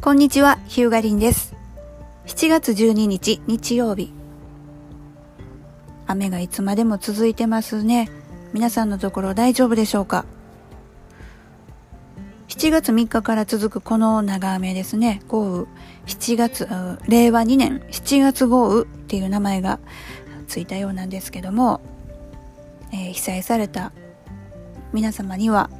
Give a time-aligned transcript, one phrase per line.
[0.00, 1.56] こんにちは、ヒューガリンです。
[2.26, 4.12] 7月12日、日曜日。
[6.06, 8.08] 雨がいつまでも続いてますね。
[8.52, 10.24] 皆さんのところ大丈夫でしょうか
[12.46, 15.20] ？7月3日から続くこの長雨ですね。
[15.26, 15.66] 豪雨。
[16.06, 16.68] 7月、
[17.08, 19.80] 令和2年7月豪雨っていう名前が
[20.46, 21.80] ついたようなんですけども、
[22.92, 23.90] えー、被災された
[24.92, 25.70] 皆様には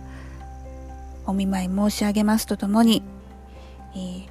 [1.24, 3.04] お見舞い申し上げますとともに、
[3.94, 4.28] えー、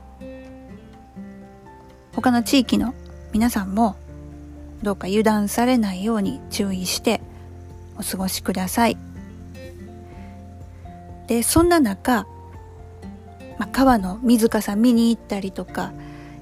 [2.14, 2.94] 他の地域の
[3.34, 3.96] 皆さんも
[4.84, 7.22] どうか油断されないように注意して
[7.98, 8.98] お過ごしください。
[11.28, 12.26] で、そんな中、
[13.58, 15.92] まあ、川の水かさ見に行ったりとか、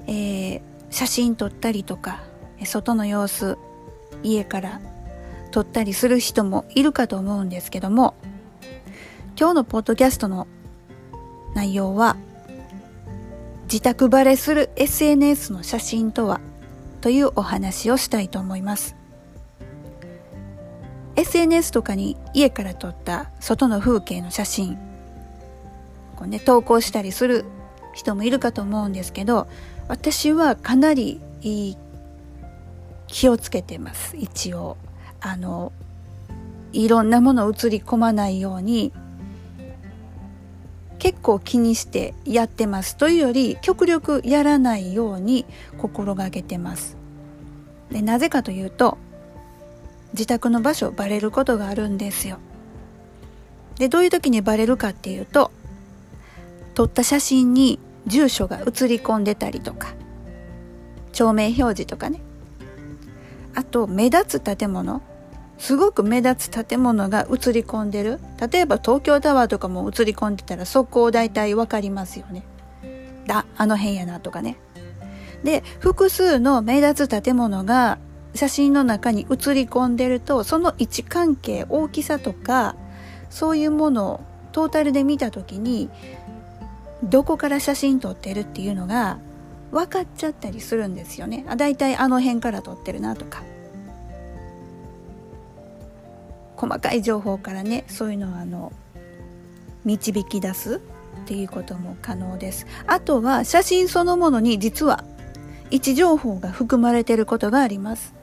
[0.06, 0.60] えー、
[0.90, 2.22] 写真撮ったりとか、
[2.64, 3.58] 外の様子、
[4.22, 4.80] 家から
[5.50, 8.14] 撮ったりする人もいるかと思うんですけども、
[9.38, 10.46] 今日のポッドキャストの
[11.54, 12.16] 内容は
[13.66, 16.40] 自宅バレする SNS の写真とは？
[17.00, 18.94] というお話をしたいと思います。
[21.16, 24.78] SNS とかに家から撮った外の風景の写真。
[26.14, 27.44] こうね投稿したりする
[27.92, 29.48] 人もいるかと思うんですけど
[29.88, 31.20] 私はかなり
[33.08, 34.16] 気をつけてます。
[34.16, 34.76] 一応。
[35.20, 35.72] あの
[36.72, 38.92] いろんなものを映り込まないように
[41.06, 45.46] 結構気にしてやってますというより極力やらないように
[45.78, 46.96] 心がけてます。
[47.92, 48.98] でなぜかというと
[50.14, 52.38] 自宅の場所バレることがあるんですよ。
[53.76, 55.52] でどういう時にバレるかっていうと
[56.74, 59.94] 撮った写真に住所が写り込んでたりとか
[61.12, 62.18] 町名表示とかね。
[63.54, 65.02] あと目立つ建物
[65.58, 68.20] すごく目立つ建物が映り込んでる。
[68.50, 72.44] 例えば東京タワーとかも映り込んでたらそこを大体わかりますよね。
[73.26, 74.58] だあの辺やなとかね。
[75.44, 77.98] で複数の目立つ建物が
[78.34, 82.76] 写真の中に映り込んでるとその位置関係大きさとか
[83.30, 84.20] そういうものを
[84.52, 85.90] トータルで見た時に
[87.02, 89.18] どこから写真撮ってるっていうのが
[89.70, 91.44] 分かっちゃったりするんですよね。
[91.48, 93.42] あだいたいあの辺から撮ってるなとか。
[96.56, 98.72] 細かい情報からねそういうのはあの
[99.84, 100.80] 導き出すっ
[101.26, 102.66] ていうことも可能です。
[102.86, 105.04] あとは写真そのものに実は
[105.70, 108.14] 位置情報が含まれていることがあります。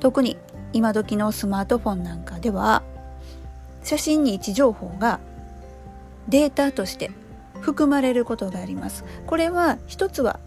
[0.00, 0.36] 特に
[0.72, 2.82] 今時のスマートフォンなんかでは
[3.82, 5.20] 写真に位置情報が
[6.28, 7.10] データとして
[7.60, 9.04] 含まれることがあります。
[9.26, 10.40] これは一つは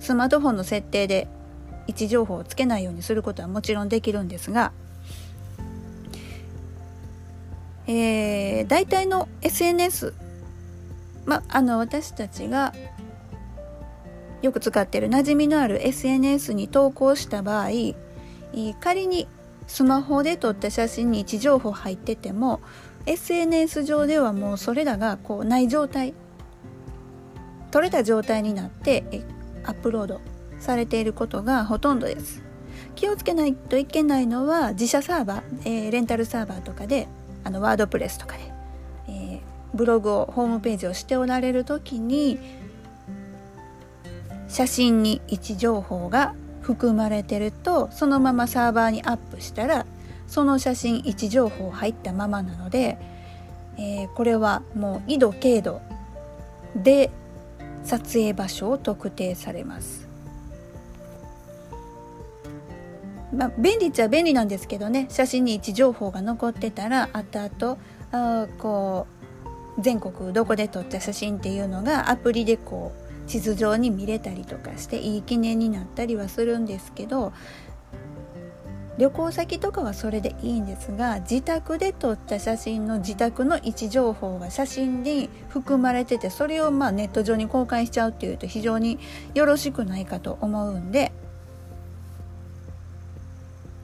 [0.00, 1.28] スマートフォンの設定で
[1.86, 4.72] 位置情報をつけないようにすることはもちろんできるんですが
[7.92, 10.14] えー、大体の SNS
[11.26, 12.72] まあの私たちが
[14.40, 17.68] よく使ってる馴染みのある SNS に投稿した場合
[18.80, 19.28] 仮に
[19.66, 22.60] スマホで撮った写真に位置情報入ってても
[23.06, 26.14] SNS 上ではもうそれらがこうない状態
[27.70, 29.24] 撮れた状態になって
[29.64, 30.20] アップロード
[30.58, 32.42] されていることがほとんどです。
[32.94, 37.08] 気をつけないといけないのは自社サーバー、えー、レンタルサーバーとかで
[37.44, 38.42] あのワードプレスとかで、
[39.08, 39.40] えー、
[39.74, 42.38] ブログをホームページをしておられる時に
[44.48, 49.86] 写真に位置情報が含まれてるとそのままサーバーにアップしたら
[50.26, 52.98] その写真位置情報入ったままなので、
[53.76, 55.80] えー、これはもう緯度経度
[56.76, 57.10] で
[57.82, 60.11] 撮影場所を特定されます。
[63.32, 67.78] まあ、便利っちゃ便利なんですけどね写真に位置情報が残ってたら後々
[68.12, 69.06] あこ
[69.78, 77.32] う全国どこで撮った写真っていうのがアプリでこう地図上に見れたりとかしていい記念になったりはするんですけど
[78.98, 88.98] 旅行先とかはそれでいいんですが自宅で撮った写真の自宅の位置情報が写真に含まれててそれをまあネット上に公開しちゃうっていうと非常に
[89.32, 91.10] よろしくないかと思うんで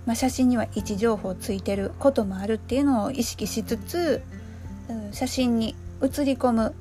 [0.08, 4.22] まあ、写真には位置情報ついてることもあるっていうのを意識しつつ
[5.12, 6.74] 写真に写り込む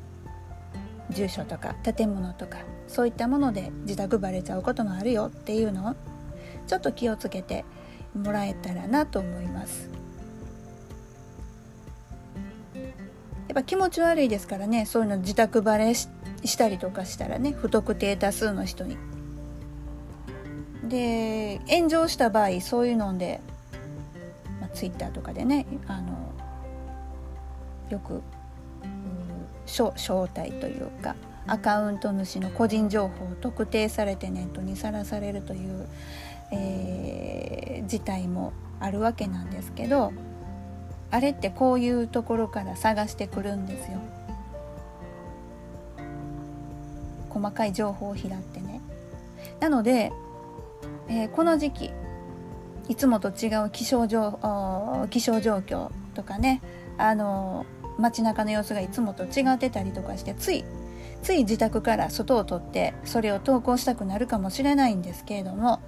[1.10, 5.96] 住所とか建物とかそういったもので自宅バレちゃうこともあるよっていうのを
[6.68, 7.66] ちょっと気をつけて
[8.16, 9.90] もらえたらなと思います。
[12.74, 12.82] や
[13.52, 16.08] っぱ気持ち悪いですからねそういうの自宅バレし
[16.58, 18.98] たりとかしたらね不特定多数の人に
[20.88, 23.40] で炎上した場合そういうので、
[24.60, 26.34] まあ、ツイッターとかでねあの
[27.90, 28.22] よく
[29.68, 29.92] 招
[30.34, 35.88] 待というかアカウント主の個人情報を特定されてネットにさらされるという、
[36.52, 40.12] えー、事態もあるわけなんですけど
[41.10, 44.00] あれってこういうところから探してくるんですよ。
[47.30, 48.82] 細かい情報を拾ってね。
[49.60, 50.12] なので、
[51.08, 51.92] えー、この時期
[52.90, 54.40] いつもと違う気象状
[55.10, 56.62] 気象状況とかね
[56.98, 57.66] あの
[57.98, 60.64] 街中の様子がいつもと違ってたりとかしてつい
[61.24, 65.82] つい自宅から外を取ってそれを投稿したくなるかもしれないんですけれども、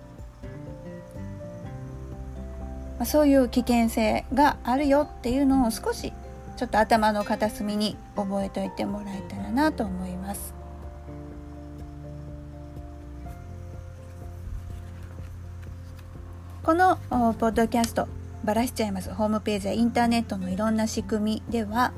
[2.97, 6.13] ま、そういう危険性があるよっていうのを少し
[6.57, 10.58] ちょっと頭の片隅に覚えておいてもらえたらなと思います。
[16.63, 18.07] このポッドキャスト
[18.43, 19.13] ばらしちゃいます。
[19.13, 21.93] ホームページやインターネットのいろんな仕組みでは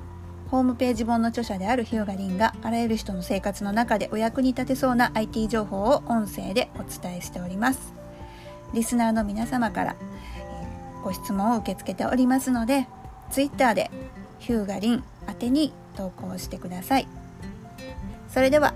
[0.50, 7.94] ホームページ本の著者である日向凛があらゆる人の生活の中でお役に立てそうな IT 情報を音声でお伝えしております。
[8.74, 9.96] リスナーの皆様から、
[11.04, 12.88] ご質問を受け付けておりますので
[13.32, 13.90] Twitter で
[14.40, 17.08] ヒューガリン宛てに投稿してください。
[18.30, 18.76] それでは